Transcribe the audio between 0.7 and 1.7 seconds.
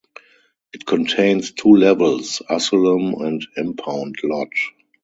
It contains two